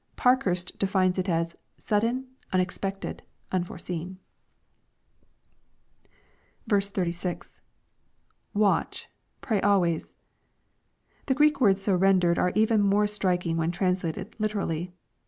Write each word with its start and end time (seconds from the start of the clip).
Parkhui*st 0.17 0.79
defines 0.79 1.19
it 1.19 1.29
as" 1.29 1.55
sudden, 1.89 2.25
unexpected, 2.51 3.21
unforeseen." 3.51 4.17
B6.— 6.67 7.61
[Watch.,.pray 8.55 9.61
always.] 9.61 10.15
The 11.27 11.35
Greek 11.35 11.61
words 11.61 11.83
so 11.83 11.93
rendered 11.95 12.39
are 12.39 12.51
even 12.55 12.81
more 12.81 13.05
striking 13.05 13.57
when 13.57 13.69
translated 13.69 14.31
Uterally. 14.39 14.91